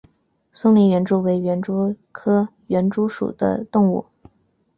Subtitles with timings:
[0.51, 4.03] 松林园蛛为园蛛科园蛛属的动物。